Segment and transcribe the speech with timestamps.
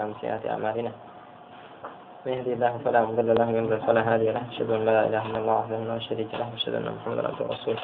[0.00, 0.92] عن سيئات أعمالنا.
[2.26, 4.42] من يهدي الله فلا مضل له ومن يضلل فلا هادي له.
[4.50, 7.82] أشهد أن لا إله إلا الله وحده لا شريك له وأشهد أن محمدا عبده ورسوله.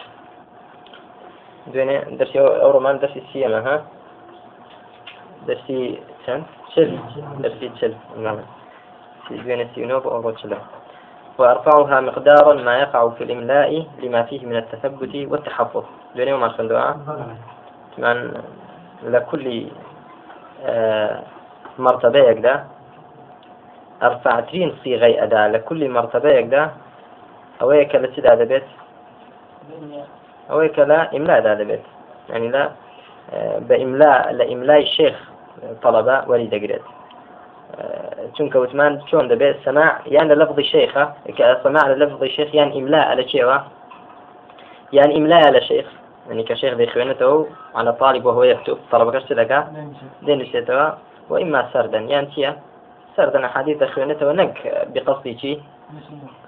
[1.73, 3.77] دوێنێ دەرسی ئەو ڕۆمان دەرسی سیەمە ها؟
[5.49, 6.91] دەرسی چەند چل.
[7.43, 7.93] دەرسی چل.
[9.31, 10.59] دوێنێ سیونۆ بۆ ئەوڕۆ چلە
[11.39, 13.71] وأرفعها مقدارا ما يقع في الإملاء
[14.03, 15.85] لما فيه من التثبت والتحفظ.
[16.15, 16.91] دوێنێ وما شندوها
[17.99, 18.17] من
[19.03, 19.67] لكل
[20.63, 21.23] آه
[21.79, 22.65] مرتبة يقدا
[24.03, 26.71] أرفعترين صيغة أداة لكل مرتبة يقدا
[27.63, 28.63] أو هيك لسيد هذا بيت
[30.51, 31.83] أو هيك لا إملاء هذا بيت
[32.31, 32.71] يعني لا
[33.59, 35.31] بإملاء لإملاء الشيخ
[35.83, 36.83] طلبة وليد قريت.
[38.37, 41.05] چونکە وتمان چۆن دەبێت سماع یان لە لەفظی شيخة
[41.63, 43.59] سماع لە لەفظی شيخ یان ئیملا لە چێوە
[44.93, 45.87] یان ئیملا لە شيخ.
[46.29, 48.79] يعني كشيخ دەخوێنێتەوە على طالب وهو يكتب.
[48.93, 49.61] طلبەکەش دەکا
[50.27, 50.87] دێنووسێتەوە
[51.31, 51.99] وإما سردا.
[51.99, 52.57] يعني تيا
[53.17, 54.55] سردا حديث دەخوێنێتەوە نەک
[54.95, 55.61] بقصدي شي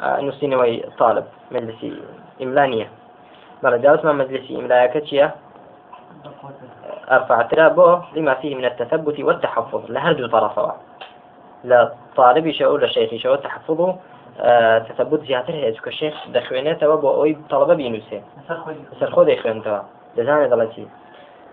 [0.00, 1.92] نووسینەوەی طالب مجلسي
[2.42, 2.86] إملانية.
[3.62, 5.28] بەڵە جاوزمان مجلسي إملايەکە چییە
[7.10, 9.90] أرفع ترابه لما فيه من التثبت والتحفظ.
[9.90, 10.74] لهرج طرفه.
[11.64, 13.96] لا طالبي شو ولا شيخي شو تحفظه.
[14.40, 18.22] آه تثبت زياتر هي كشيخ دخوينته وبو أوي طلبة بينوسه.
[19.00, 19.82] سرخو دخوينته.
[20.16, 20.86] دزانه دلتي.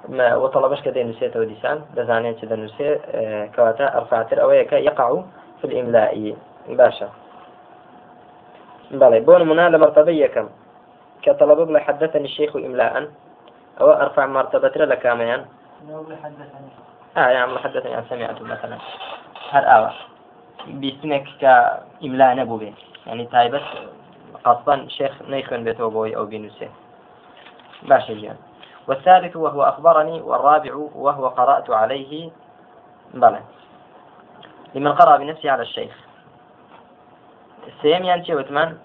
[0.09, 5.21] ما وطلبش كده نسيته وديسان دزانه كده نسي آه كواتا أرفعتر أويك يقع
[5.61, 6.35] في الإملاء.
[6.67, 7.09] باشا.
[8.91, 10.49] بلى بون منا لمرتبة كم
[11.21, 13.07] كطلب بلا حدثني الشيخ إملاء.
[13.81, 15.45] أو أرفع مرتبة لك كاميان
[17.17, 18.77] آه يعني حدثني عن سمعته مثلا.
[19.49, 19.91] هر آوة
[20.67, 22.73] بيسنك كإملاء نبو به
[23.07, 23.61] يعني تايبت
[24.43, 26.69] قصدا شيخ نيخن بيته بوي أو بينوسه
[27.83, 28.35] باشا جيان.
[28.87, 32.31] والثالث وهو أخبرني والرابع وهو قرأت عليه.
[33.13, 33.41] بلى.
[34.75, 35.97] لمن قرأ بنفسه على الشيخ.
[37.81, 38.77] سيم يعني وثمان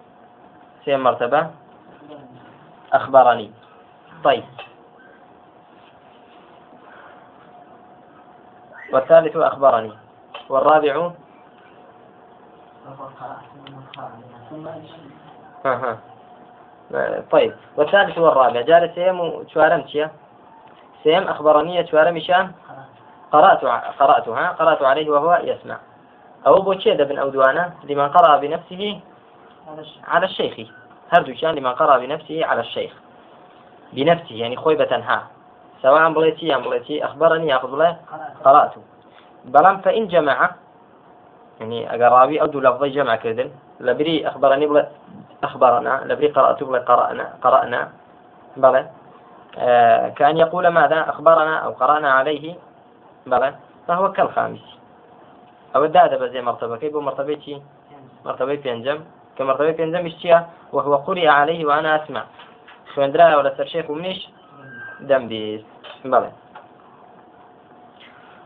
[0.84, 1.50] سيم مرتبة.
[2.92, 3.52] أخبرني.
[4.24, 4.44] طيب.
[8.92, 9.92] والثالث أخبرني.
[10.48, 11.10] والرابع؟
[15.64, 15.98] ها
[17.30, 20.10] طيب والثالث والرابع جال سيم شوارم تشيا
[21.02, 22.52] سيم أخبرني شوارم مشان
[23.32, 23.64] قرأت
[23.98, 25.78] قرأتها قرأت عليه وهو يسمع.
[26.46, 29.00] أو بوشيد بن أودوانا لمن قرأ بنفسه
[30.08, 30.68] على الشيخ.
[31.12, 32.92] هردو كان لمن قرأ بنفسه على الشيخ.
[33.92, 35.26] بنفسه يعني خويبة ها.
[35.82, 37.56] سواء بليتي أم بليتي أخبرني.
[37.56, 37.96] أخذ له
[38.44, 38.72] قرأت
[39.44, 40.50] بلام فإن جمع
[41.60, 43.50] يعني أقرابي أو دو لفظي جمع كذن.
[43.80, 44.88] لبري أخبرني بلا
[45.44, 47.90] أخبرنا لبري قرأت بلا قرأنا قرأنا
[48.56, 48.86] بلى.
[49.58, 52.54] آه كأن يقول ماذا؟ أخبرنا أو قرأنا عليه
[53.26, 53.54] بلى.
[53.88, 54.64] فهو كالخامس.
[55.76, 56.76] أو الدادة بزي مرتبة.
[56.76, 57.62] كيف مرتبة
[58.24, 59.00] مرتبة بينجم.
[59.38, 62.24] كمرتبة بينجم اشتيا وهو قرئ عليه وأنا أسمع.
[62.94, 64.20] خوێندرا ولا سەر شێخ و منیش
[65.08, 65.66] دەم بیست
[66.04, 66.30] بڵێ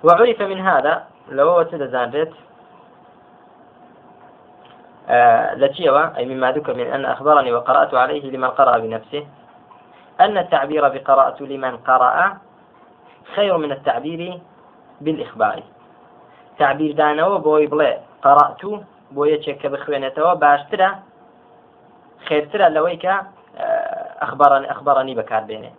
[0.05, 2.33] وعرف من هذا لو تدزانرت
[5.09, 9.27] آه لتيوا أي مما ذكر من أن أخبرني وقرأت عليه لمن قرأ بنفسه.
[10.21, 12.37] أن التعبير بقرأت لمن قرأ
[13.35, 14.41] خير من التعبير
[15.01, 15.63] بالإخبار.
[16.59, 17.93] تعبير دانەوە بۆی بڵێ
[18.25, 18.83] قەڕات و
[19.15, 20.89] بۆ یەکێک کە بخوێنێتەوە باشترە
[22.27, 22.69] خێرترە
[23.03, 23.15] کە
[24.23, 25.71] أخبرني أخبرني بكار بينه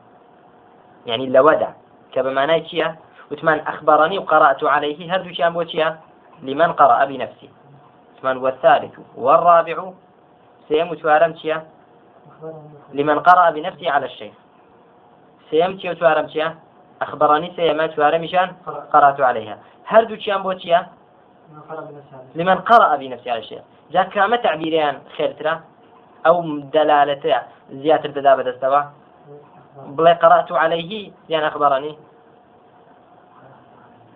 [1.06, 1.74] يعني لودا
[2.12, 2.96] كبمعنى كيا
[3.32, 5.00] وثمان أخبرني وقرأت عليه
[5.38, 6.00] كان بوتيا
[6.42, 7.50] لمن قرأ بنفسه.
[8.24, 9.92] ثمان والثالث والرابع
[10.68, 11.68] سيم توارم كيا
[12.94, 14.34] لمن قرأ بنفسه على الشيخ.
[15.50, 16.56] سيم تيو توارم كيا
[17.02, 18.52] أخبرني سيما توارم مشان
[18.94, 19.58] قرأت عليها.
[19.88, 20.88] هردو كان بوتيا
[22.36, 23.62] لمن قرأ بنفسه على الشيخ.
[23.92, 25.60] جاء كام تعبيريان خير ترى
[26.28, 26.42] أو
[26.72, 27.42] دلالته
[27.72, 28.82] زيادة ددا بدستوا؟
[29.88, 31.98] بلا قرأت عليه يعني أخبرني.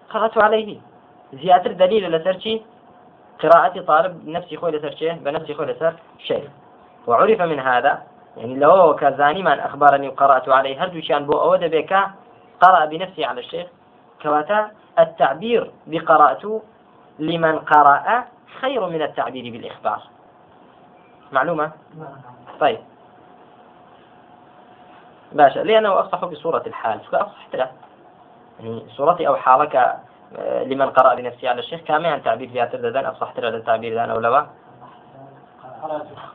[0.09, 0.79] قرأت عليه.
[1.33, 2.61] زيادة دليل لسرشي
[3.43, 6.49] قراءة طالب نفسي خوي لسرشي بنفسي خوي لسر شيء
[7.07, 8.03] وعرف من هذا
[8.37, 11.93] يعني لو كزاني من أخبرني وقرأت عليه هل شان بو أود بك؟
[12.61, 13.67] قرأ بنفسي على الشيخ.
[14.21, 16.61] كواتا التعبير بقراءة
[17.19, 18.23] لمن قرأ
[18.61, 20.01] خير من التعبير بالإخبار.
[21.31, 21.71] معلومة؟
[22.59, 22.79] طيب.
[25.31, 26.99] باشا لأنه أصح بصورة الحال.
[26.99, 27.71] فأصح له
[28.59, 29.97] يعني صورتي أو حالك
[30.65, 34.19] لمن قرأ بنفسه على الشيخ كما عن تعبير فيها ترددان أصحت له التعبير ذان أو
[34.19, 34.41] لوا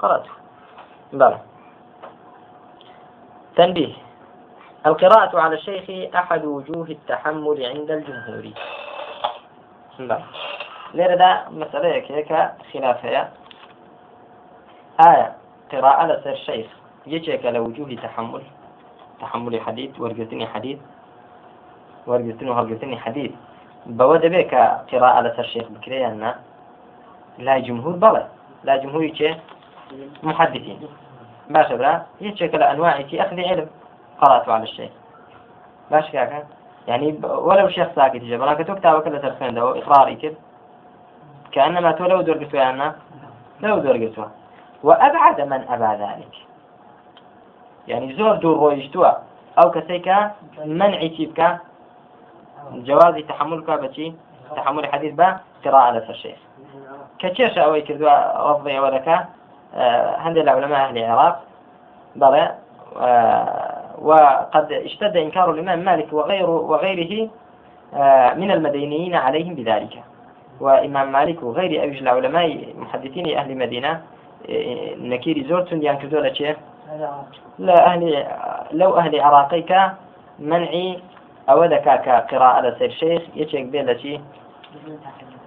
[0.00, 0.30] قرأته.
[1.12, 1.38] بلى.
[3.56, 3.94] تنبيه.
[4.86, 8.50] القراءة على الشيخ أحد وجوه التحمل عند الجمهور.
[9.98, 10.18] لا
[10.94, 13.30] ليرة دا مسألة كيكا خلافية
[15.00, 15.36] آية.
[15.72, 16.66] قراءة لسر الشيخ.
[17.06, 18.42] يجيك لوجوه تحمل.
[19.20, 20.78] تحمل حديث ورقتني حديث.
[22.06, 23.32] ورقتني وهرقتني حديث.
[23.86, 26.34] بەوە دەبێت کە قراءة لەسەر شێخ بکرێن نه
[27.38, 28.24] لا جمهور بەڵێ
[28.64, 29.30] لا جمهوری چێ؟
[30.22, 30.78] محدثين
[31.50, 33.66] باشا برا يشكل لأنواع في أخذ علم
[34.20, 34.90] قراءته على الشيخ
[35.90, 36.42] باش كاكا
[36.88, 40.34] يعني ولو شيخ ساكت جبرا كتب كتابك اللي ترخين ده إقراري كده
[41.52, 42.92] كأنما تو لو دور قسوة يعني
[43.60, 44.30] لو دور قسوة
[44.82, 46.34] وأبعد من أبى ذلك.
[47.88, 49.16] يعني زور دور رويشتوه
[49.58, 50.32] أو كسيكا
[50.64, 51.58] منعي تيبكا
[52.74, 54.12] جواز تحملك بشي
[54.56, 56.36] تحمل حديث با قراءة على الشيخ
[57.18, 57.74] كتشيش أو
[58.50, 59.08] رفضي ولك
[59.74, 61.42] آه هندي العلماء أهل العراق
[63.00, 67.30] آه وقد اشتد إنكار الإمام مالك وغيره وغيره
[67.94, 70.02] آه، من المدينيين عليهم بذلك.
[70.60, 74.02] وإمام مالك وغير أوج العلماء محدثين أهل المدينة
[74.50, 76.56] آه، نكير زورتون ينكدوا لك
[77.58, 78.26] لا أهل
[78.72, 79.76] لو أهل عراقيك
[80.38, 80.98] منعي
[81.52, 83.88] أو ذكاك قراءة على سير شيخ يشيك بين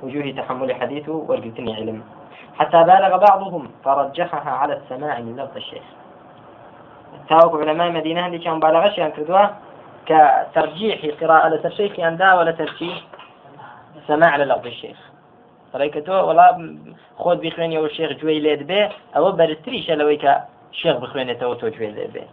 [0.03, 2.03] وجوه تحمل حديثه ورقتني علم.
[2.59, 5.83] حتى بالغ بعضهم فرجحها على السماع من لفظ الشيخ.
[7.29, 9.47] تاوك علماء مدينة اللي كان بالغش يعني كردوا
[10.05, 13.01] كترجيح قراءة للشيخ يندا ولا ترجيح
[14.07, 14.97] سماع للفظ الشيخ.
[16.05, 16.77] تو والله
[17.17, 20.25] خود بخوين يو الشيخ جوي ليد به أو برتريش لويك
[20.71, 22.23] الشيخ بخوين تو تو جوي ليد به.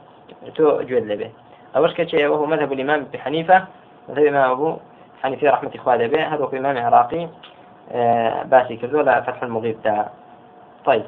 [0.55, 1.31] تو جوي ليد
[1.77, 3.65] أول كشيء وهو مذهب الإمام أبي حنيفة
[4.09, 4.77] مذهب الإمام أبو
[5.23, 7.29] حنيفة رحمة إخوانه به هذا هو إمام عراقي
[7.93, 10.11] آه باسي كردو لا فتح المغيب تاع؟
[10.85, 11.05] طيب.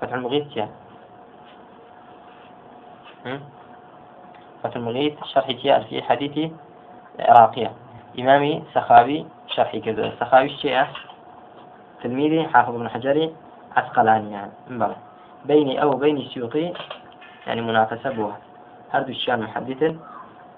[0.00, 0.68] فتح المغيب تاع
[4.62, 6.50] فتح المغيث شرح تيار في حديث
[7.20, 7.72] عراقية
[8.18, 10.12] إمامي سخاوي شرح كذا.
[10.20, 10.86] سخاوي الشيء
[12.02, 13.34] تلميذي حافظ بن حجري
[13.76, 14.52] عسقلاني يعني.
[15.44, 16.72] بيني أو بين السيوطي
[17.46, 18.38] يعني منافسة بوها
[18.92, 19.94] هردو الشيان محدث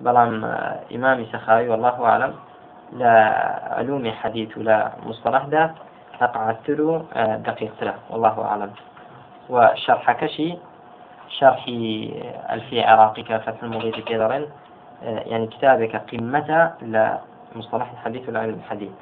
[0.01, 0.45] بلام
[0.95, 2.35] إمامي سخاوي والله أعلم.
[2.93, 3.15] لا
[3.77, 5.75] علوم حديث ولا مصطلح ده
[6.69, 8.71] له آه، دقيق له والله أعلم.
[9.49, 10.59] وشرح كشي
[11.29, 11.65] شرح
[12.53, 14.47] ألفية عراقي كفتح المغيث كذرن
[15.03, 18.93] يعني كتابك قمة لمصطلح الحديث والعلم الحديث.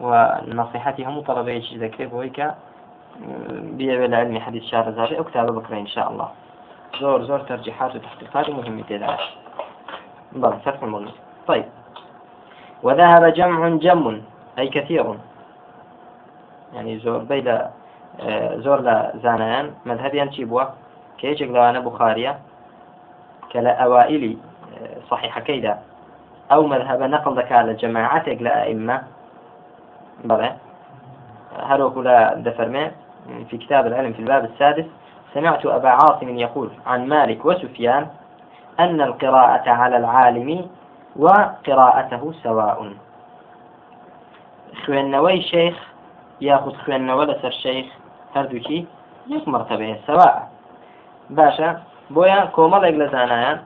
[0.00, 2.54] ونصيحتي هم طلبة ذكري بويك
[3.50, 6.28] بيع العلم حديث شهر زاري أكتاب بكرة إن شاء الله.
[7.00, 9.18] زور زور ترجيحات وتحقيقات مهمة كذا
[10.32, 11.14] بل فتح المغيث
[11.46, 11.64] طيب.
[12.82, 14.22] وذهب جمع جم
[14.58, 15.14] أي كثير.
[16.74, 17.70] يعني زور بيلا
[18.54, 19.74] زور لا زانيان.
[19.86, 20.64] مذهبيا تشيبوا
[21.18, 22.38] كيشك لوانا بخارية.
[23.52, 24.38] كلا أوائلي
[25.10, 25.78] صحيح كيدا.
[26.52, 29.02] أو مذهب نقل ذكاء لجماعتك لأئمة
[30.24, 30.56] بلى.
[31.58, 32.90] هروك لا دفرمي.
[33.50, 34.84] في كتاب العلم في الباب السادس.
[35.34, 38.06] سمعت أبا عاصم يقول عن مالك وسفيان
[38.80, 40.68] أن القراءة على العالم
[41.16, 42.92] وقراءته سواء.
[44.84, 45.76] خوێندنەوەی شيخ
[46.40, 47.86] ياخذ خوێندنەوە لەسەر شيخ
[48.34, 48.86] هەردووکی
[49.28, 50.36] يك مرتبة سواء.
[51.36, 51.68] باشە
[52.14, 53.58] بۆیە کۆمەڵێک لە زانایان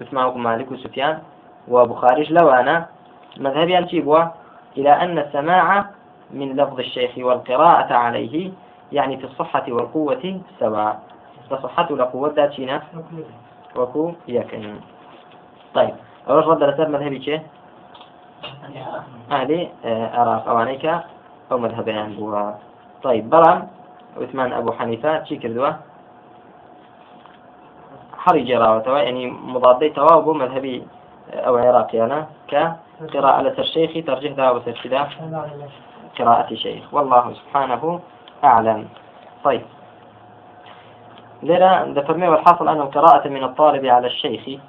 [0.00, 1.18] وسماوكم مالك وسفيان
[1.68, 2.86] وبخاريش لوانا
[3.40, 4.22] مذهبيان چی بوا؟
[4.76, 5.84] إلى أن السماع
[6.30, 8.50] من لفظ الشيخ والقراءة عليه
[8.92, 11.00] يعني في الصحة والقوة سواء.
[11.50, 12.82] فصحة لقوة ذاتنا
[13.76, 14.76] وكو يكن
[15.74, 15.94] طيب
[16.28, 17.40] أول رد لسر مذهبي شيء؟
[19.32, 19.68] أهلي
[20.14, 20.84] أراق أوانيك
[21.52, 22.52] أو مذهبيان بوا
[23.02, 23.68] طيب برام
[24.20, 25.76] عثمان أبو حنيفة شي كردوه؟
[28.18, 30.86] حري جراوة يعني مضادي تواب مذهبي
[31.32, 35.08] أو عراقي أنا كقراءة الشيخ ترجح ذا وترشدا
[36.18, 36.94] قراءة شيخ.
[36.94, 38.00] والله سبحانه
[38.44, 38.88] أعلم.
[39.44, 39.62] طيب.
[41.42, 44.60] لذا ذكرنا والحاصل أنه قراءة من الطالب على الشيخ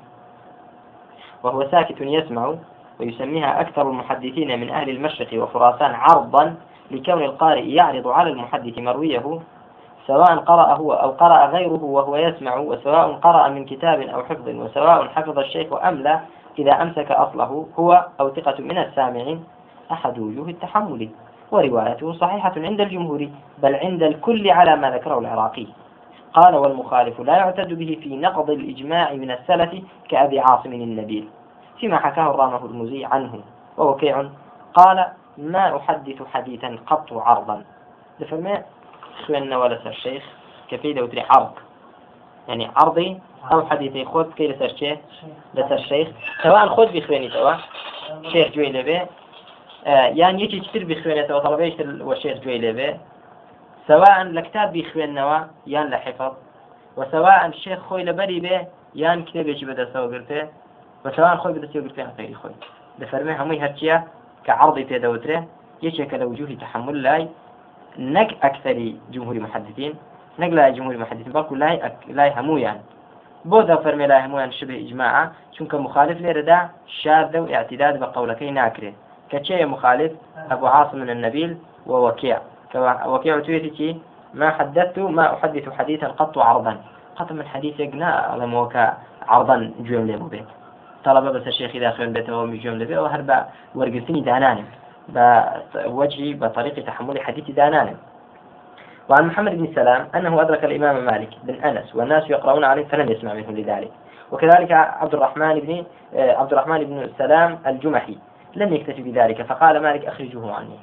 [1.43, 2.55] وهو ساكت يسمع
[2.99, 6.55] ويسميها أكثر المحدثين من أهل المشرق وخراسان عرضا
[6.91, 9.39] لكون القارئ يعرض على المحدث مرويه
[10.07, 15.07] سواء قرأ هو أو قرأ غيره وهو يسمع وسواء قرأ من كتاب أو حفظ وسواء
[15.07, 16.19] حفظ الشيخ أم لا
[16.59, 19.43] إذا أمسك أصله هو أو ثقة من السامعين
[19.91, 21.09] أحد وجوه التحمل.
[21.51, 25.68] وروايته صحيحة عند الجمهور بل عند الكل على ما ذكره العراقي.
[26.34, 31.29] قال والمخالف لا يعتد به في نقض الإجماع من السلف كأبي عاصم النبيل.
[31.79, 33.39] فيما حكاه الرامة المزي عنه.
[33.77, 34.25] ووكيع
[34.74, 35.06] قال
[35.38, 37.63] ما أحدث حديثا قط عرضا.
[38.20, 38.63] لفما
[39.27, 40.24] خوێندنەوە ولا شەیخ
[40.70, 41.53] کە پێی دەوتری عرض.
[42.48, 43.20] يعني عرضي
[43.51, 45.00] أو حديثي خود كي لسر شيخ؟
[45.53, 46.08] لسر شيخ.
[46.44, 47.53] سواء خود بخويني توا
[48.32, 49.01] شيخ جوي لبي
[50.21, 52.89] یان یەکێکی تر بخوێنێتەوە تەڵبێشتر وەشێر گوێی لێبێ
[53.88, 55.39] سواء لە کتاب بخوێنەوە
[55.74, 56.33] یان لە حفظ
[56.98, 58.57] وسواء شێخ خۆی لەبەری بێ
[59.01, 60.41] یان کتێبێکی بەدەستەوە گرتێ.
[61.03, 62.57] بەسەوان خۆی بەدەستی گرتێ هەتەری خۆی.
[63.01, 63.95] دەفەرمێ هەمووی هەرچیە
[64.45, 65.38] کە عرضی پێدەوترێ
[65.86, 67.24] یەکێکە لە وجوهی تحمل لای
[68.15, 69.93] نەک ئەکثری جمهوری محدثین
[70.41, 71.77] نەک لای جمهوری محدثین بەڵکو لای
[72.17, 72.79] لای هەمویان
[73.50, 75.15] بۆ دا فەرمێ لای هەمویان شبه ئیجماع
[75.55, 76.59] چونکە مخالف لێرەدا
[77.00, 78.95] شاردە و اعتداد بە قولەکەی ناکرێت
[79.36, 80.12] چێە مخالف
[80.50, 81.57] ئەبو عاصم النبيل
[81.88, 82.38] ووكيع
[83.05, 83.39] وكيع.
[83.39, 83.98] تويتي
[84.33, 86.77] ما حدثت ما أحدث حديثا قط عرضا.
[87.15, 90.43] قط من حديث يقنا على موكا عرضا جوم لي
[91.05, 93.45] طلب بس الشيخ إذا خير بيته ومجوم لي وهربا
[93.75, 94.65] ورقلتني دانانم.
[95.13, 97.95] بوجهي بطريقة تحمل حديث دانان
[99.09, 103.33] وعن محمد بن سلام أنه أدرك الإمام مالك بن أنس والناس يقرؤون عليه فلم يسمع
[103.33, 103.91] منه لذلك.
[104.31, 105.83] وكذلك عبد الرحمن بن
[106.15, 108.17] آه، عبد الرحمن بن سلام الجمحي.
[108.56, 110.79] لم يكتفي بذلك فقال مالك أخرجوه عني.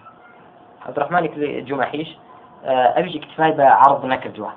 [0.87, 2.17] عبد الرحمن الجمحيش
[2.65, 4.51] آه، أبيش اكتفاي بعرض نكر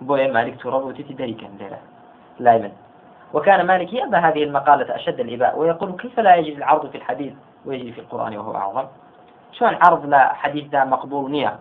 [0.00, 1.46] بويا مالك تراب وتتي دريكا
[2.40, 2.72] لا يمن
[3.34, 7.32] وكان مالك يأبى هذه المقالة أشد الإباء ويقول كيف لا يجري العرض في الحديث
[7.66, 8.84] ويجري في القرآن وهو أعظم؟
[9.52, 11.58] شلون عرض لا حديث ذا مقبول نية؟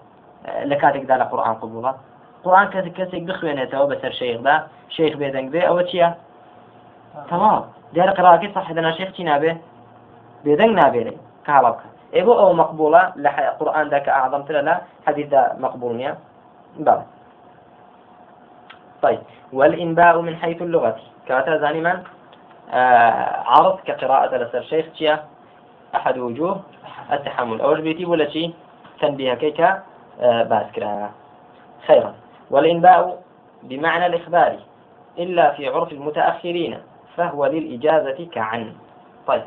[0.59, 1.95] لكاتك ذا القرآن قبوله.
[2.43, 6.15] قرآن كاتك كاتك بخوينته بسر شيخ ذا شيخ بيدنك بي أو تشيا؟
[7.29, 7.63] تمام.
[7.93, 9.57] دير قراءة صح إذا شيخ تينا
[10.45, 11.79] به بيدنك نابيري كهربك
[12.13, 16.17] إبو أو مقبولة لقرآن ذاك أعظم تلا لا حديث ذا مقبول نية
[16.79, 17.03] بلى.
[19.01, 19.19] طيب.
[19.53, 20.95] والإنباء من حيث اللغة.
[21.27, 22.03] كاتا زاني من؟
[22.73, 25.23] آه عرض كقراءة لسر شيخ تيا
[25.95, 26.61] أحد وجوه.
[27.11, 27.61] التحمل.
[27.61, 28.53] أوش بيتي ولا شيء
[29.01, 29.83] تنبيه كيكا.
[30.21, 31.09] آه باسكرا
[31.87, 32.13] خيرا.
[32.51, 33.21] والإنباء
[33.63, 34.59] بمعنى الإخبار.
[35.17, 36.79] إلا في عرف المتأخرين
[37.15, 38.73] فهو للإجازة كعن.
[39.27, 39.43] طيب.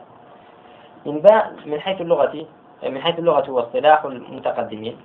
[1.07, 2.47] إنباء من حيث اللغة
[2.83, 4.97] من حيث اللغة هو اصطلاح المتقدمين.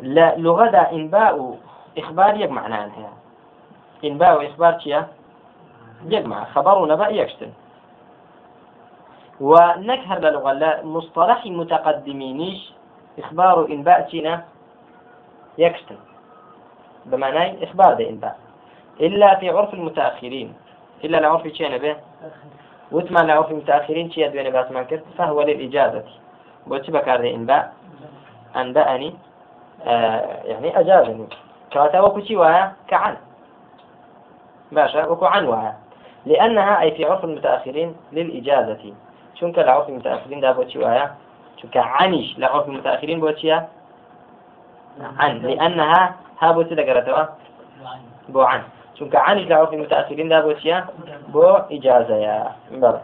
[0.00, 1.58] لا لغة إنباء
[1.98, 3.12] إخبار يجمع عنها
[4.04, 5.08] إنباء وإخبار تيا
[6.04, 6.44] يجمع.
[6.44, 7.52] خبر ونبأ يكشتن.
[9.40, 12.72] ونكهر للغة لا مصطلح متقدمينيش
[13.18, 14.44] إخبار إنباء تينا
[15.58, 15.96] يكشتن.
[17.06, 18.38] بمعنى إخبار ده إنباء.
[19.00, 20.54] إلا في عرف المتأخرين.
[21.04, 21.96] إلا لعرف تينا به؟
[22.92, 26.04] وثمان لعرف المتأخرين تيا دوين بات ما كرت فهو للإجازة.
[26.66, 27.72] بوتي بكار إنباء
[28.56, 29.14] أنبأني
[29.86, 31.26] آه يعني أجازني.
[31.72, 33.16] كواتا وكتي وها كعن.
[34.72, 35.76] باشا وكو عن وها
[36.26, 38.94] لأنها أي في عرف المتأخرين للإجازة.
[39.34, 41.06] چونکە لە عرفی متأخریندا بۆچی وایە
[41.58, 43.58] چونکە عنیش لە عرفی متأخرین بۆچیە
[45.18, 45.38] عن.
[45.38, 47.24] لأنها ها چ دەگەرێتەوە
[48.34, 48.62] بۆ عن.
[48.96, 50.78] چونکە عنیش لە عرفی متأخریندا بۆچیە؟
[51.34, 52.38] بۆ ئیجازەیە
[52.82, 53.02] بەڵێ.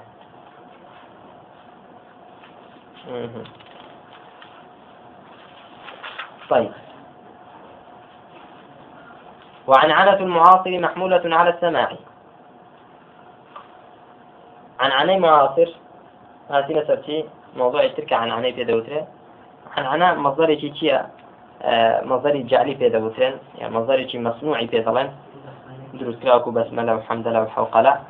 [6.50, 6.72] طيب.
[9.66, 11.90] وعن عنة المعاصر محمولة على السماع
[14.80, 15.68] عن عني معاصر
[16.50, 17.24] هاتي سرتي
[17.56, 19.04] موضوع تركة عن عني في دوترين
[19.76, 21.00] عن عنا مصدري شيء
[21.62, 25.10] آه، مصدري جعلي في دوترين يعني مصدري مصنوعي في ظلن
[26.00, 28.00] دروس كراكو بسملة وحمد لله وحوقلة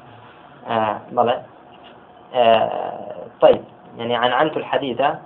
[0.68, 1.42] آه بلى.
[2.35, 3.64] آه طيب
[3.99, 5.18] يعني عن عنت الحديثة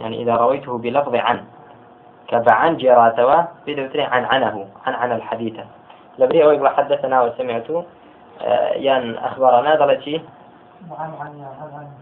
[0.00, 1.44] يعني إذا رويته بلفظ عن
[2.28, 5.64] كبعن جراتوا بدوترين عن عنه عن عن الحديثة
[6.18, 7.84] لبري أو حدثنا وسمعته
[8.42, 10.22] آه ين أخبرنا ضلتي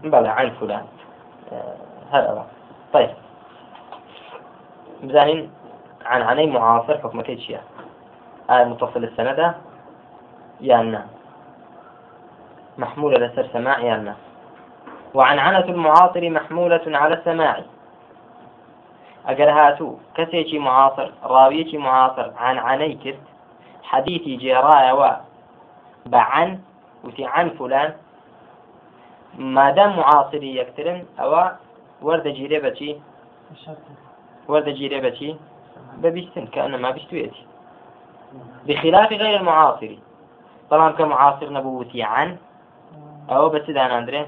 [0.03, 0.85] بلى عن فلان.
[2.11, 2.45] هذا
[2.93, 3.09] طيب.
[5.03, 5.51] بزانين
[6.05, 7.72] عن عني معاصر حكم كيشيا آه
[8.49, 9.55] متصل السندة
[10.61, 11.07] يالنا.
[12.77, 14.15] محمولة لسر سماع يالنا.
[15.13, 17.61] وعن عنة المعاصر محمولة على السماع.
[19.27, 23.19] أجر هاتو كسيتي معاصر راويتي معاصر عن عني كرت
[23.83, 25.11] حديثي جيرايا و
[26.05, 26.59] بعن
[27.03, 27.93] وتي عن فلان.
[29.37, 31.43] مادام معاصری یەکترن ئەوە
[32.05, 32.91] وەردەگیرێ بەچی
[34.51, 35.31] وەردەگیرێ بەچی
[36.01, 37.43] ببیستن کە ئەنەما بیستوێتی
[38.67, 39.95] بخلاف غير المعاصر.
[40.69, 42.37] طبعا كمعاصر نبوتي عن
[43.29, 44.27] أو بس داناندري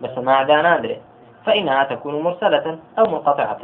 [0.00, 1.00] بسماع داناندري
[1.46, 3.58] فإنها تكون مرسلة أو منقطعة.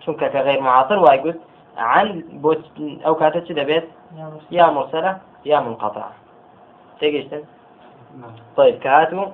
[0.00, 1.34] شنك كغير معاصر وايقول
[1.76, 2.64] عن بوت
[3.06, 3.88] أو كاتت بيت؟
[4.50, 5.18] يا مرسلة.
[5.44, 6.12] يا منقطعة.
[7.00, 7.44] تيجيشتن؟
[8.56, 9.26] طيب كهاتو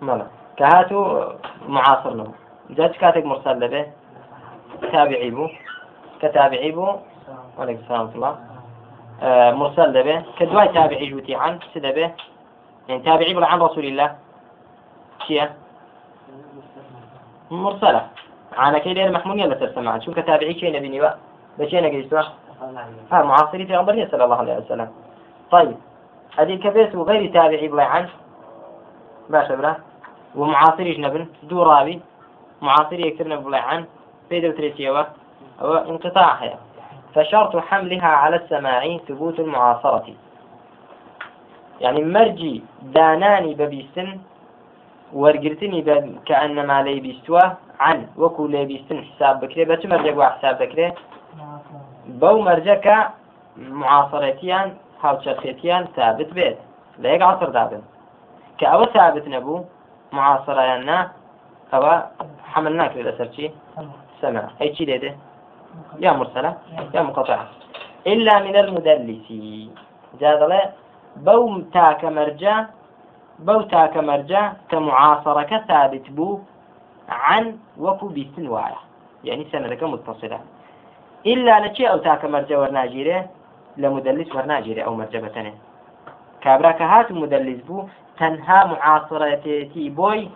[0.00, 0.26] مالا.
[0.56, 1.24] كهاتو
[1.68, 2.32] معاصر له
[2.70, 3.86] جات كاتك مرسل لبه
[4.92, 5.48] تابعي بو
[6.22, 6.96] كتابعي بو.
[7.58, 8.38] عليك السلام الله.
[9.22, 12.10] آه مرسل لبه كدواي تابعي جوتي عن سدبه
[12.88, 14.16] يعني تابعي عن رسول الله.
[15.26, 15.48] شيء
[17.50, 18.06] مرسلة.
[18.52, 21.16] عنا كي محمول يلا ترسمع شو كتابعي شيء نبيني بقى
[21.58, 22.22] بشيء نقيسوا
[23.12, 24.90] ها معاصري في غنبرية صلى الله عليه وسلم.
[25.50, 25.76] طيب.
[26.38, 28.08] هذه كبيس وغير تابعي بلا عن.
[29.30, 29.76] باشا برا.
[30.34, 32.00] ومعاصري جنبن دو راوي
[32.62, 33.84] معاصري يكتبنا بلا عن.
[34.32, 36.54] في دوتريتي هو انقطاع هي
[37.14, 40.06] فشرط حملها على السماع ثبوت المعاصرة.
[41.80, 44.20] يعني مرجي داناني ببيستن
[45.12, 45.80] ورقرتني
[46.26, 47.40] كأنما لي بيستوا
[47.80, 50.92] عن وكو لي بيستن حساب بكري بس مرجع حساب بكري.
[52.06, 53.10] بو مرجع
[53.56, 54.68] معاصرتيان
[55.02, 56.58] هاوچەرخێتیان ثابت بێت
[57.02, 57.82] لە یەک عصر دابن.
[58.58, 59.64] کە ثابت نەبوو
[60.16, 60.98] معاصرەیاننا
[61.72, 61.94] ئەوە
[62.52, 63.46] حمل ناکرێت لەسەر چی
[64.22, 64.44] سمع.
[64.60, 65.14] أي شيء ليده
[66.00, 66.56] يا مرسلة
[66.94, 67.48] يا مقطعة
[68.06, 69.28] إلا من المدلس.
[70.20, 70.72] جاد له
[71.16, 72.64] بو تاك مرجع
[73.38, 76.38] بو تاك مرجع كمعاصرة ثابت بو
[77.08, 78.74] عن وكو بيستن واعي
[79.24, 80.40] يعني سندك متصلة.
[81.26, 83.26] إلا لشيء أو تاك مرجع ورناجيره
[83.76, 85.52] لمدلس ورناجري أو مرجبة
[86.40, 87.84] كابرا كهات مدلس بو
[88.18, 90.28] تنها معاصرتي بوي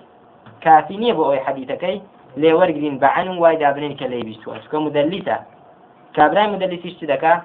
[2.40, 5.36] لێ وەرگین بە عن وای دابنین کە لەی بیستوە چکە مدەلیتە؟
[6.16, 7.40] کابرای مدەلیتیش چ دەکات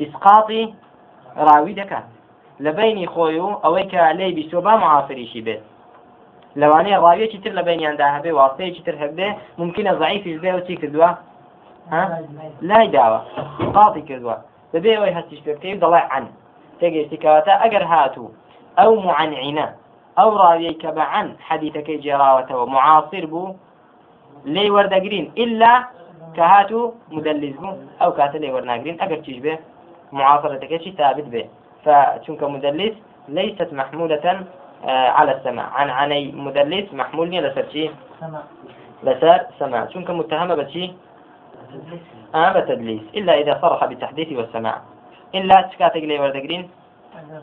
[0.00, 0.62] ئیسقاتی
[1.46, 2.06] ڕاوی دەکات
[2.64, 5.62] لە بینی خۆی و ئەوەی کە لەی بیستوە با معافریشی بێت.
[6.60, 9.28] لەوانەیە ڕاویەکی تر لە بینیاندا هەبێ واستەیەکی تر هەبێ
[9.60, 11.10] ممکنە ضعیفیش بێ و چی کردووە؟
[12.68, 13.20] لای داوە.
[13.76, 14.36] قاتی کردووە.
[14.74, 16.24] دەبێ ئەوەی هەستیش پێ دەڵای عن
[16.80, 18.34] تێگەیشتیکەوەتە ئەگەر هاتوو
[18.78, 19.66] ئەو معنعینە
[20.18, 23.56] ئەو ڕاویەی کە بە عن حەدیتەکەی جێراوەتەوە معاصر بوو
[24.44, 25.72] لێی وەردەگرین إلا
[26.36, 29.54] کە هاتوو مدلس بوو ئەو کاتە لێ وەرناگرین ئەگەر چیش بێ
[30.12, 31.42] معاصرتەکەشی ثابت بێ
[31.84, 32.94] فچونکە مدلس
[33.28, 34.26] ليست محمولة
[35.18, 37.90] على السماع عن عني مدلس محمول لسر شي؟
[39.02, 40.92] لسر سماع شنك متهمة بشي؟
[42.34, 43.02] آه بتدليس.
[43.14, 44.76] إلا إذا صرح بالتحديث والسماع.
[45.34, 46.70] إلا تكاتق لي وردقرين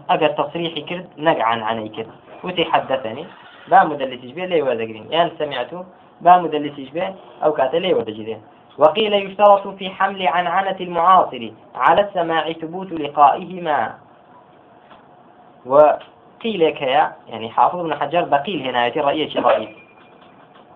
[0.09, 1.05] أجر تصريحي كرد.
[1.17, 2.11] نقعا عني كرد.
[2.43, 3.25] وتي حدثني
[3.71, 5.85] با مدلس به لي وردقرين يعني سمعته
[6.21, 8.41] با مدلس به أو كات لي وردقرين
[8.77, 13.95] وقيل يشترط في حمل عنعنة المعاصر على السماع ثبوت لقائهما.
[15.65, 19.69] وقيل كيا يعني حافظ بن حجر بقيل هنا رأيه ضعيف؟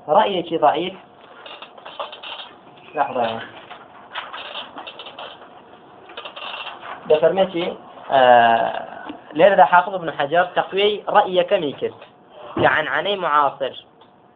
[0.07, 0.93] رأيه ضعيف؟
[2.95, 3.39] لحظة
[7.09, 7.73] دفرمتي
[8.11, 8.93] آه
[9.65, 11.71] حافظ ابن حجر تقوي رأي كم
[12.55, 13.85] كعن عني معاصر.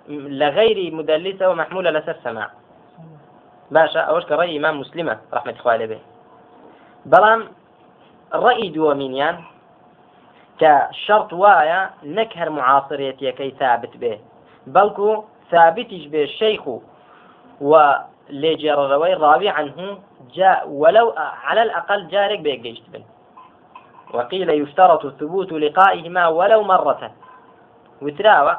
[0.10, 2.50] لغير مدلسة ومحمولة لسر سماع.
[3.72, 6.00] باشا أوش كرأي إمام مسلمة رحمة الله به
[7.06, 7.48] بلام
[8.34, 9.38] رأي دوامينيان
[10.60, 14.20] كشرط وايا نكهر معاصريتي كي ثابت به.
[14.68, 16.68] بلكو ثابتش به الشيخ
[17.62, 17.74] و
[18.32, 19.98] روي راوي عنه
[20.34, 23.04] جاء ولو على الأقل جارك بيك بن
[24.14, 27.12] وقيل يشترط ثبوت لقائهما ولو مرة.
[28.02, 28.58] وتراوى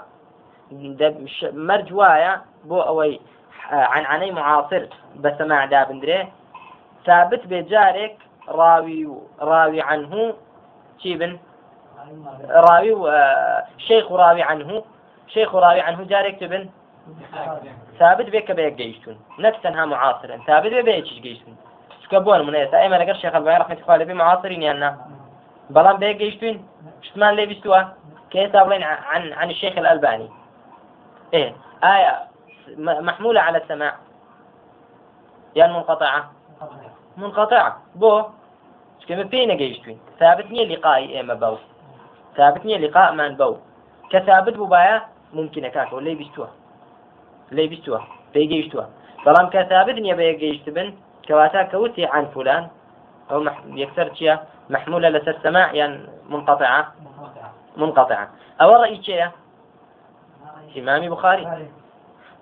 [1.42, 3.20] مرجوايا بو أوي
[3.70, 6.28] عن عني معاصر بسماع دابندري
[7.07, 8.16] ثابت بجارك
[8.48, 9.09] راوي
[9.40, 10.35] راوي عنه.
[10.98, 11.38] شيبن
[12.50, 12.92] راوي
[13.78, 14.83] شيخ راوي عنه.
[15.28, 16.68] شيخ راوي عنه جارك تبن
[17.98, 20.40] ثابت کە بەیەک گەیشتون نەک تەنها معاصرن.
[20.46, 21.54] ثابت بێ بەیەکیش گەیشتون
[22.02, 24.90] چکە بۆن من ئێستا ئێمە لەگەر شێخ البانی رحمەتی خوا لەبێ معاصرین یاننا
[25.74, 26.57] بەڵام بەیەک گەیشتوین
[27.07, 27.35] شتمان
[28.31, 30.28] کە ئێستا بڵێن عن عن الشيخ الألباني.
[31.34, 31.54] إيه.
[31.84, 32.28] آية
[32.78, 33.94] محمولة على السماع.
[35.56, 36.32] يعني منقطعة
[37.16, 37.82] منقطعة.
[37.94, 38.22] بو.
[39.08, 41.56] كما بين جيشتوين ثابت نية لقاء إما بو.
[42.36, 43.56] ثابت نية لقاء من بو.
[44.10, 46.48] كثابت ببايا ممكن كاكو لي بيستوه
[47.52, 48.02] لي بيستوى
[48.34, 48.86] بيجيشتوى
[49.24, 50.88] بەڵام کە ثابت نییە بە بن.
[51.26, 52.26] کەواتە کەوتی عن.
[53.82, 54.36] يكثر شيء
[54.70, 56.92] محمولة لسر سماع يعني منقطعة.
[57.76, 58.28] منقطعة.
[58.60, 59.28] أو رأي شيء
[60.76, 61.68] إمام بخاري.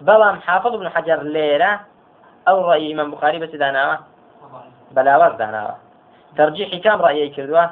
[0.01, 1.81] بلام حافظ ابن حجر ليلة
[2.49, 3.99] أو رأي إمام بخاري بس داناوة.
[4.93, 5.77] بلاوات داناوة.
[6.37, 7.67] ترجيح كم رأيي كردوا؟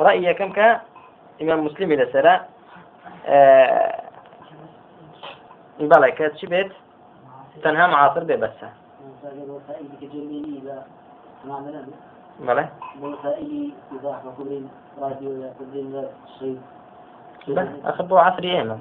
[0.00, 2.40] رأيي كم كإمام مسلم لسرا
[3.26, 4.04] آه
[5.80, 6.70] بەڵێ کە چی بێت
[7.62, 8.36] تەنها معاصر بێ
[12.46, 12.66] بەڵێ
[17.90, 18.74] أخذ بو عصري إيمة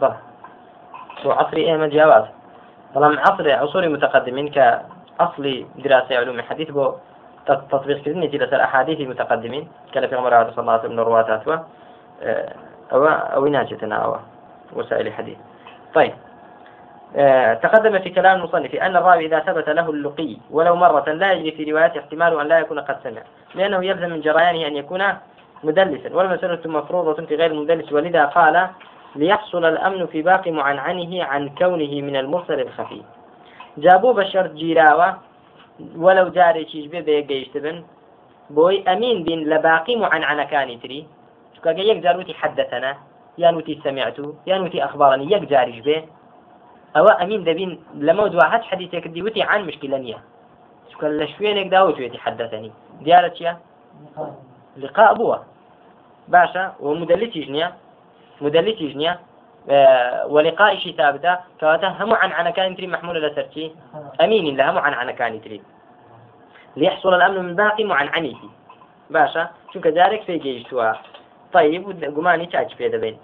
[1.23, 2.23] بلى بو عصري إيمة جواز
[2.95, 6.93] بەڵام عصر عصور متقدمين كأصل دراسة علوم الحديث بو
[7.45, 9.67] تطبيق كذني لسر أحاديث المتقدمين.
[9.93, 11.67] كان في عمر صلى الله عليه وسلم رواتاتها
[12.93, 14.17] أو أو ناجتنا أو
[14.73, 15.37] وسائل حديث
[15.93, 16.13] طيب.
[17.15, 21.51] آه تقدم في كلام المصنف أن الراوي إذا ثبت له اللقي ولو مرة لا يجري
[21.51, 23.21] في روايته احتمال أن لا يكون قد سمع
[23.55, 25.03] لأنه يلزم من جريانه أن يكون
[25.63, 28.67] مدلسا والمسألة مفروضة في غير المدلس ولذا قال
[29.15, 33.01] ليحصل الأمن في باقي معنعنه عن كونه من المرسل الخفي.
[33.77, 35.17] جابوا بشرط جيراوة
[35.95, 37.21] ولو جاري شيش بي
[37.55, 37.83] بن
[38.49, 41.07] بوي أمين بين لباقي معنعنكاني تري
[41.57, 42.97] شكا يك جاروتي حدثنا
[43.37, 46.03] يانوتي سمعت يانوتي أخبرني يك جاريش به
[46.97, 50.17] أو أمين دبين لما واحد حديثك ديوتي عن مشكلة نية.
[50.93, 52.71] شكا لشوينك داوتي حدثني.
[53.01, 53.57] ديارة يا
[54.77, 55.43] لقاء بوه
[56.27, 57.73] باشا ومدلتي جنيا
[60.27, 63.75] ولقاء شي ثابتة كواتا هم عن عن كان تري محمولة لسرتي
[64.21, 65.61] أمين لها عن عن كان تري
[66.75, 68.49] ليحصل الأمن من باقي عن عنيتي
[69.09, 70.93] باشا شو كذلك في جيشتوا؟
[71.53, 73.17] طيب قماني تاج في دبين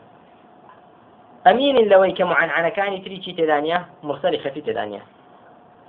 [1.47, 5.01] أمين لوي كمعن عن كان تري شي تدانيا مرسل خفي تدانيا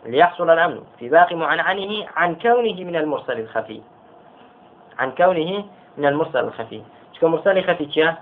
[0.07, 3.81] ليحصل الأمن في باقي معنعنه عن كونه من المرسل الخفي.
[4.99, 5.65] عن كونه
[5.99, 6.83] من المرسل الخفي.
[7.13, 8.17] شكو مرسل خفي كيا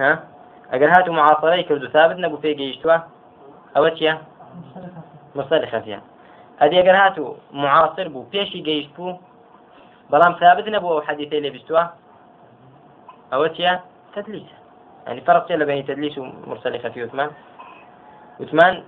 [0.00, 0.22] ها؟
[0.72, 2.96] اگر هاتو معاصرة كردو ثابت نبو في جيشتوا
[3.76, 4.18] أو چيا
[5.34, 6.00] مرسل خفيا
[6.58, 9.16] هذه اگر هاتو معاصر بو جيشت بو
[10.10, 11.84] بلام ثابت نبو أو حديثي بستوا
[13.32, 13.80] أو چيا
[14.14, 14.42] تدليس
[15.06, 17.30] يعني فرق بين تدليس ومرسل خفي عثمان
[18.40, 18.82] عثمان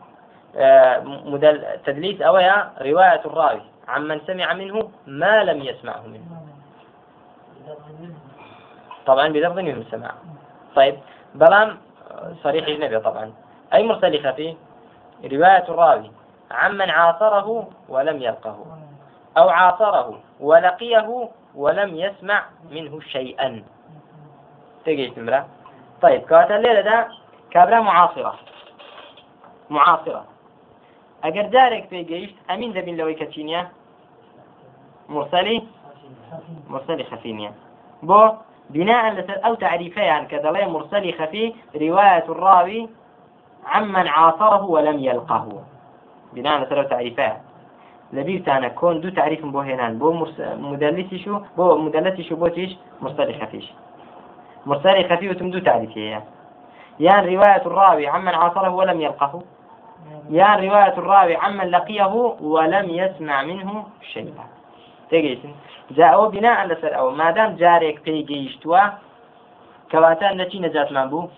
[0.57, 6.42] آه مدل تدليس أو يا رواية الراوي عمن سمع منه ما لم يسمعه منه.
[9.07, 10.14] طبعا بلفظ من السماع
[10.76, 10.98] طيب
[11.35, 11.78] بلام
[12.42, 13.32] صريح النبي طبعا.
[13.74, 14.56] أي مرسل خفي
[15.24, 16.11] رواية الراوي.
[16.50, 18.56] عمن عاصره ولم يلقه
[19.38, 23.62] أو عاصره ولقيه ولم يسمع منه شيئا.
[24.85, 25.46] تجي تمرة.
[26.02, 27.08] طيب كواتا الليلة ده
[27.50, 28.35] كابرا معاصرة.
[29.70, 30.32] معاصرة.
[31.24, 33.61] ئەگەر جارێک پێگەیشت ئەمین دەبین لەوەی کەچینە
[35.14, 35.58] مرسلی
[36.72, 37.50] مرسلی خفینیە
[38.08, 38.20] بۆ
[38.72, 42.88] بناء لسر أو تعريفيان كدلي مرسل خفي رواية الراوي
[43.66, 45.62] عمن عاصره ولم يلقه.
[46.32, 47.37] بناء لسر أو تعريفيان
[48.12, 53.40] لبيرتانا كون دو تعريف بو هنان بو مدلسي شو بو مدلسي شو بو تيش مرسل
[53.40, 53.72] خفيش.
[54.66, 56.24] مرسل خفي وتم دو تعريفية.
[57.00, 59.42] يعني رواية الراوي عمن عاصره ولم يلقه.
[60.30, 64.46] يا رواية الراوي عمن لقيه ولم يسمع منه شيئا.
[65.12, 65.53] تيجيتن
[65.90, 68.79] جاءوا بناء لسر أو ما دام جارك بيجيشتوا
[69.90, 71.29] كواتان نتي نجات من بو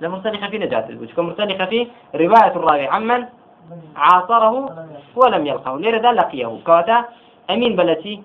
[0.00, 1.80] لمرسل خفي نجات البوش كمرسل خفي
[2.14, 3.20] رواية الراوي عمن
[3.96, 4.54] عاصره
[5.16, 6.98] ولم يلقه ليرة ذا لقيه كواتا
[7.50, 8.22] أمين بلتي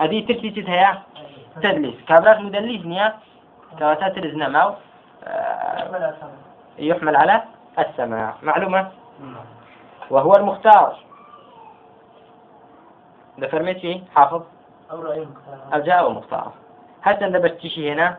[0.00, 0.98] هذه ترسي هي
[1.62, 3.14] تدليس كابلات مدلس نيا
[3.78, 4.76] كواتا ترزنا معه
[5.24, 6.14] آه،
[6.78, 7.42] يحمل على
[7.78, 8.88] السماع معلومة؟
[10.10, 10.96] وهو المختار.
[13.38, 14.42] ده فرميتي حافظ؟
[15.74, 16.52] أو جاء المختار
[17.02, 18.16] حتى ده بتشي هنا؟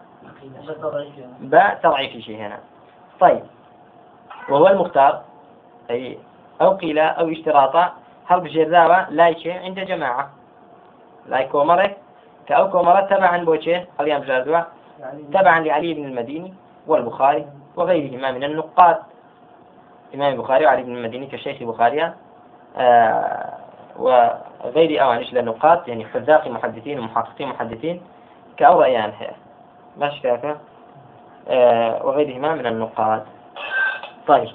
[1.39, 2.59] باء تضعيف شيء هنا.
[3.19, 3.43] طيب.
[4.49, 5.21] وهو المختار.
[5.91, 6.19] أي
[6.61, 7.93] أو قيل أو اشتراطا.
[8.25, 10.29] هل بجرابة لايكي عند جماعة.
[11.27, 11.95] لايك كومرة
[12.47, 14.61] كأو كومرة تبعا بوشي اليوم جاردوا
[15.33, 16.53] تبعا لعلي بن المديني
[16.87, 18.97] والبخاري وغيرهما من النقاد.
[20.15, 22.13] إمام البخاري وعلي بن المديني كشيخ البخاري.
[22.77, 23.57] آه
[24.65, 28.01] وغير أوانش للنقاط يعني حذاق محدثين ومحققين محدثين
[28.57, 29.13] كأو رأيان
[29.97, 30.57] ماشي كافة
[31.47, 33.23] آه وغيرهما من النقاط
[34.27, 34.49] طيب.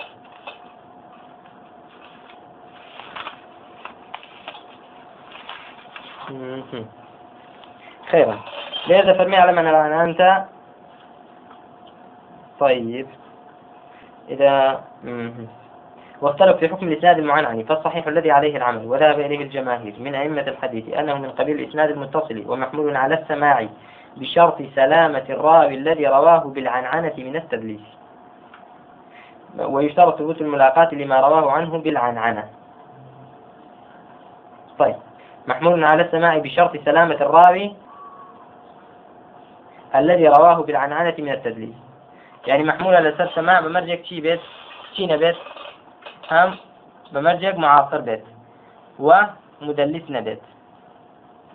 [8.11, 8.39] خيرا.
[8.89, 10.45] لذا فرمي على من أنت.
[12.61, 13.07] طيب.
[14.29, 14.85] إذا
[16.21, 20.95] واختلف في حكم الإسناد المعنعن فالصحيح الذي عليه العمل وذهب إليه الجماهير من أئمة الحديث
[20.95, 23.69] أنه من قبيل الإسناد المتصل ومحمول على السماع
[24.17, 27.81] بشرط سلامة الراوي الذي رواه بالعنعنة من التدليس.
[29.59, 32.45] ويشترط ثبوت الملاقاة لما رواه عنه بالعنعنة.
[34.79, 34.97] طيب
[35.47, 37.75] محمول على السماع بشرط سلامة الراوي
[39.95, 41.75] الذي رواه بالعنعنة من التدليس.
[42.47, 44.41] يعني محمولة لسر سماع بمرجك شي بيت
[44.97, 45.37] شي نبيت
[46.31, 46.57] هم
[47.13, 48.25] بمرجك معاصر بيت
[48.99, 50.43] ومدلس نبيت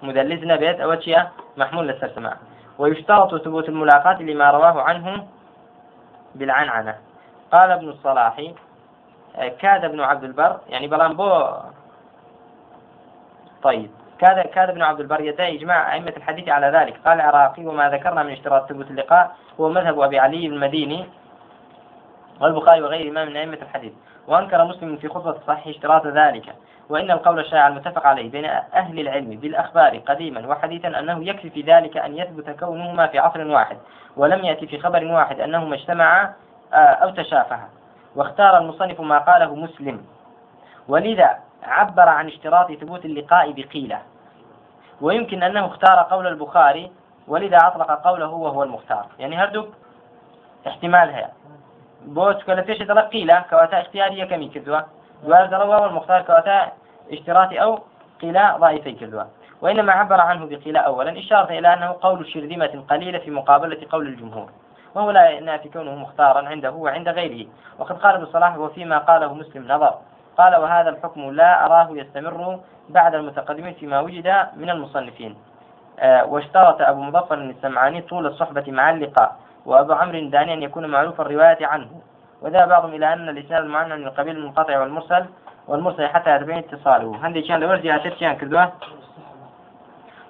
[0.04, 1.24] مدلس نبيت ئەوە شيء
[1.58, 2.38] محمول لەسەر سماع.
[2.78, 5.28] ويشترط ثبوت الملاقاة لما رواه عنه
[6.36, 6.96] بالعنعنة.
[7.52, 8.42] قال ابن الصلاح
[9.36, 11.48] كاد ابن عبد البر يعني بلان بو
[13.64, 17.00] طيب كاد كاد ابن عبد البر يدعي إجماع أئمة الحديث على ذلك.
[17.06, 21.06] قال العراقي وما ذكرنا من اشتراط ثبوت اللقاء هو مذهب علي بن المديني
[22.42, 23.94] والبخاري وغيره من أئمة الحديث.
[24.28, 26.56] وأنكر مسلم في خطبة الصحيح اشتراط ذلك
[26.90, 31.98] وإن القول الشائع المتفق عليه بين أهل العلم بالأخبار قديما وحديثا أنه يكفي في ذلك
[31.98, 33.78] أن يثبت كونهما في عصر واحد
[34.18, 36.34] ولم يأتي في خبر واحد أنهما اجتمعا
[36.74, 37.70] آه، أو تشافها.
[38.16, 40.06] واختار المصنف ما قاله مسلم.
[40.88, 44.02] ولذا عبر عن اشتراط ثبوت اللقاء بقيلة.
[45.02, 46.92] ويمكن أنه اختار قول البخاري
[47.28, 49.06] ولذا أطلق قوله وهو المختار.
[49.20, 49.68] يعني هردوك
[50.68, 51.28] احتمال هي
[52.06, 54.80] بوت كلا فيش قيلة كواتا اختيارية كمي كدوا
[55.24, 56.72] دوار وهو المختار كواتا
[57.12, 57.80] اشتراطي أو
[58.22, 59.24] قيلة ضعيفي كدوا
[59.62, 64.50] وإنما عبر عنه بقيلة أولا إشارة إلى أنه قول شرذمة قليلة في مقابلة قول الجمهور.
[64.96, 67.48] وهو لا ينافي كونه مختارا عنده وعند غيره.
[67.80, 69.94] وقد قال ابن صلاح وفيما قاله مسلم نظر.
[70.38, 75.38] قال وهذا الحكم لا أراه يستمر بعد المتقدمين فيما وجد من المصنفين.
[76.00, 79.36] آه واشترط أبو مظفر السمعاني طول الصحبة مع اللقاء.
[79.66, 81.90] وأبو عمرو الداني أن يكون معروف الرواية عنه.
[82.42, 85.26] وذهب بعضهم إلى أن الإسناد المعنى من القبيل المنقطع والمرسل
[85.68, 87.28] والمرسل حتى يتبين اتصاله.
[87.28, 88.70] هندي كان لورجي عتت كان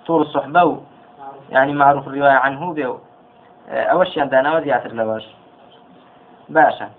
[0.07, 0.81] طول الصحبة
[1.49, 2.99] يعني معروف الرواية عنه بيو.
[3.69, 5.23] أوش دانا وزياتر لوش
[6.49, 6.89] باشا.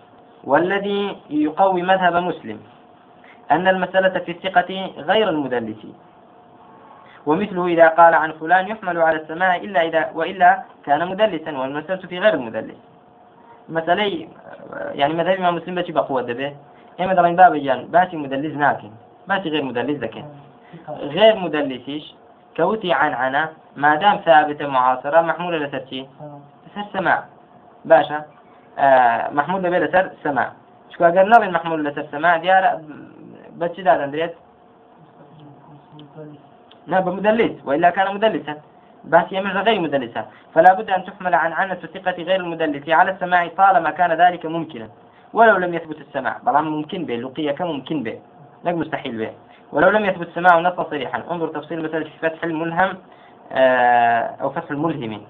[0.45, 2.61] والذي يقوي مذهب مسلم
[3.51, 5.87] أن المسألة في الثقة غير المدلس
[7.27, 12.19] ومثله إذا قال عن فلان يحمل على السماع إلا إذا وإلا كان مدلسا والمسألة في
[12.19, 12.77] غير المدلس.
[13.69, 14.29] مسألة
[14.93, 16.57] يعني مذهب الإمام مسلم بشي بقوة دبه.
[16.99, 18.91] هي مثلا باب جان باشي مدلس ناكن
[19.29, 20.25] باشي غير مدلس ذكي
[20.89, 22.15] غير مدلسيش
[22.57, 26.07] كوتي عن عنا ما دام ثابتة معاصرة محمولة لسر
[26.67, 27.25] لسر سماع.
[27.85, 28.25] باشا
[28.79, 30.53] آه محمول لبي لسر سماع.
[30.91, 32.81] شكو أقر نظر محمول لسر سماع؟ ديار
[33.57, 34.35] بس شدا دندريت
[36.87, 38.55] لا بمدلس وإلا كان مدلسا.
[39.05, 40.27] بس يمر غير مدلسا.
[40.55, 42.89] فلا بد أن تحمل عن عنة الثقة غير المدلس.
[42.89, 44.89] على السماع طالما كان ذلك ممكنا.
[45.33, 46.39] ولو لم يثبت السماع.
[46.47, 48.19] طبعا ممكن به لقية كممكن به.
[48.65, 49.31] لا مستحيل به.
[49.73, 51.23] ولو لم يثبت السماع نصا صريحا.
[51.31, 52.95] انظر تفصيل مثلا في فتح الملهم
[53.53, 55.23] آه، أو فتح الملهم.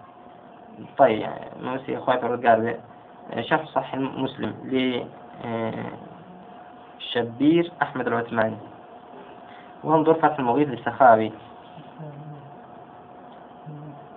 [0.98, 1.28] طيب
[1.62, 2.76] موسي أخواتي الرجال
[3.40, 5.04] شرح صحيح مسلم ل
[5.44, 5.72] آه،
[7.82, 8.56] أحمد العثماني.
[9.86, 11.32] وانظر فتح المغيث للسخاوي.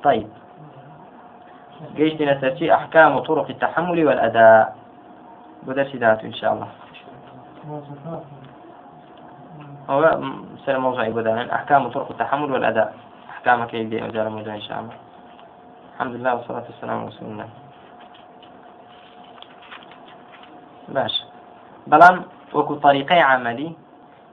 [0.03, 0.27] طيب.
[1.95, 4.75] جيش نسرتي أحكام طرق التحمل والأداء.
[5.63, 6.67] بدرس ذاته إن شاء الله.
[9.89, 10.19] هو
[10.65, 12.95] سر موضوع بدانا أحكام طرق التحمل والأداء.
[13.29, 14.93] أحكام كيف مجال موضوع إن شاء الله.
[15.93, 17.49] الحمد لله والصلاة والسلام على رسول الله.
[20.89, 21.23] باش.
[21.87, 23.75] بلان وكو طريقي عملي.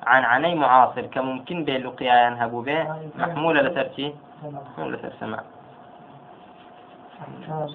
[0.07, 2.81] عن عني معاصر كممكن بين لقيا ينهبوا به.
[3.19, 5.41] محمولة لترتي محمولة لترسمع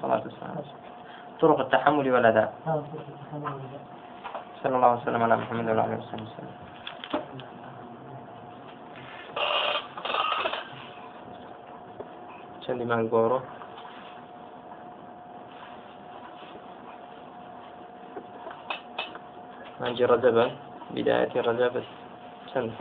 [0.02, 0.56] صلاة والسلام.
[1.42, 2.54] طرق التحمل والأداء
[4.64, 6.56] صلى الله وسلم على محمد وعلى آله وصحبه وسلم.
[12.62, 13.40] چندی من گۆڕۆ
[19.82, 20.46] مانجی ڕەجەبە
[20.94, 21.74] بداية رجب
[22.52, 22.72] চলো